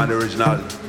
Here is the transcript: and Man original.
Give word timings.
and 0.00 0.12
Man 0.12 0.12
original. 0.12 0.79